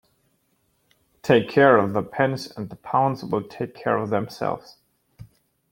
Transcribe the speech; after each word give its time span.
Take 1.21 1.47
care 1.47 1.77
of 1.77 1.93
the 1.93 2.01
pence 2.01 2.47
and 2.47 2.71
the 2.71 2.75
pounds 2.75 3.23
will 3.23 3.43
take 3.43 3.75
care 3.75 3.97
of 3.97 4.09
themselves. 4.09 4.77